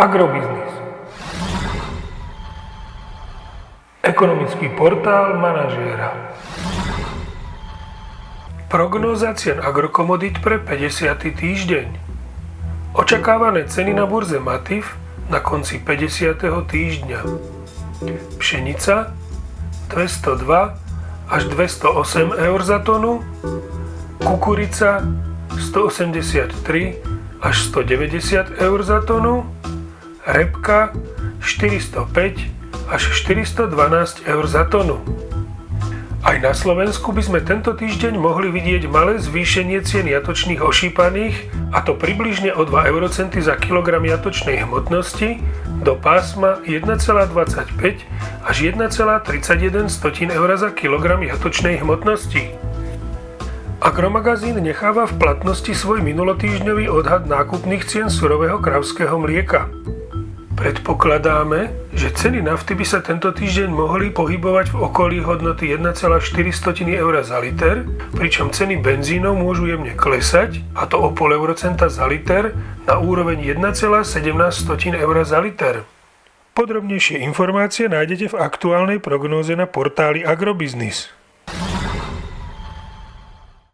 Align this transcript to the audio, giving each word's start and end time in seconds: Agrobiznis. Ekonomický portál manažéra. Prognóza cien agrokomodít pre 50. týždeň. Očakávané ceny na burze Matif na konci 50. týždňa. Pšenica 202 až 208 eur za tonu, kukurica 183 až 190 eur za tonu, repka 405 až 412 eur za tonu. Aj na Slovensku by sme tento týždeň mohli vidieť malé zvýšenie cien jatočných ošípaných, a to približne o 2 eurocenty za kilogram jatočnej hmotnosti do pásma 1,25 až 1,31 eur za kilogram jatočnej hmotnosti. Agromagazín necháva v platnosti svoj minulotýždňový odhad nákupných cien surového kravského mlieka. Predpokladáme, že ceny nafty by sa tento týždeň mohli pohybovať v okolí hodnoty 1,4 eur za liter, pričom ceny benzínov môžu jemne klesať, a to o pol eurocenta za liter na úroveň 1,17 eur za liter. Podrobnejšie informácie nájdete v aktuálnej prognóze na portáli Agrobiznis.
Agrobiznis. 0.00 0.72
Ekonomický 4.00 4.72
portál 4.72 5.36
manažéra. 5.36 6.16
Prognóza 8.72 9.36
cien 9.36 9.60
agrokomodít 9.60 10.40
pre 10.40 10.56
50. 10.56 11.36
týždeň. 11.36 11.88
Očakávané 12.96 13.68
ceny 13.68 13.92
na 13.92 14.08
burze 14.08 14.40
Matif 14.40 14.96
na 15.28 15.36
konci 15.36 15.76
50. 15.76 16.48
týždňa. 16.48 17.20
Pšenica 18.40 19.12
202 19.92 21.28
až 21.28 21.42
208 21.44 22.40
eur 22.40 22.60
za 22.64 22.80
tonu, 22.80 23.20
kukurica 24.24 25.04
183 25.60 26.56
až 27.44 27.56
190 27.68 28.64
eur 28.64 28.80
za 28.80 29.04
tonu, 29.04 29.44
repka 30.26 30.92
405 31.40 32.92
až 32.92 33.02
412 33.14 34.26
eur 34.26 34.44
za 34.44 34.66
tonu. 34.68 35.00
Aj 36.20 36.36
na 36.36 36.52
Slovensku 36.52 37.16
by 37.16 37.22
sme 37.24 37.40
tento 37.40 37.72
týždeň 37.72 38.20
mohli 38.20 38.52
vidieť 38.52 38.92
malé 38.92 39.16
zvýšenie 39.16 39.80
cien 39.80 40.04
jatočných 40.04 40.60
ošípaných, 40.60 41.48
a 41.72 41.80
to 41.80 41.96
približne 41.96 42.52
o 42.52 42.68
2 42.68 42.92
eurocenty 42.92 43.40
za 43.40 43.56
kilogram 43.56 44.04
jatočnej 44.04 44.60
hmotnosti 44.68 45.40
do 45.80 45.96
pásma 45.96 46.60
1,25 46.68 48.04
až 48.44 48.56
1,31 48.68 49.88
eur 50.28 50.50
za 50.60 50.70
kilogram 50.76 51.24
jatočnej 51.24 51.80
hmotnosti. 51.80 52.52
Agromagazín 53.80 54.60
necháva 54.60 55.08
v 55.08 55.16
platnosti 55.16 55.72
svoj 55.72 56.04
minulotýždňový 56.04 56.92
odhad 56.92 57.24
nákupných 57.24 57.88
cien 57.88 58.12
surového 58.12 58.60
kravského 58.60 59.16
mlieka. 59.16 59.72
Predpokladáme, 60.60 61.72
že 61.96 62.12
ceny 62.12 62.44
nafty 62.44 62.76
by 62.76 62.84
sa 62.84 63.00
tento 63.00 63.32
týždeň 63.32 63.72
mohli 63.72 64.12
pohybovať 64.12 64.76
v 64.76 64.92
okolí 64.92 65.24
hodnoty 65.24 65.72
1,4 65.72 66.20
eur 67.00 67.14
za 67.24 67.40
liter, 67.40 67.88
pričom 68.12 68.52
ceny 68.52 68.76
benzínov 68.76 69.40
môžu 69.40 69.72
jemne 69.72 69.96
klesať, 69.96 70.60
a 70.76 70.84
to 70.84 71.00
o 71.00 71.16
pol 71.16 71.32
eurocenta 71.32 71.88
za 71.88 72.04
liter 72.04 72.52
na 72.84 73.00
úroveň 73.00 73.40
1,17 73.56 75.00
eur 75.00 75.16
za 75.24 75.40
liter. 75.40 75.88
Podrobnejšie 76.52 77.24
informácie 77.24 77.88
nájdete 77.88 78.36
v 78.36 78.44
aktuálnej 78.44 79.00
prognóze 79.00 79.56
na 79.56 79.64
portáli 79.64 80.28
Agrobiznis. 80.28 81.08